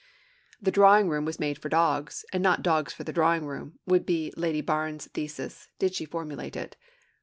[0.59, 4.03] 'The drawing room was made for dogs, and not dogs for the drawing room,' would
[4.03, 6.75] be Lady Barnes's thesis, did she formulate it.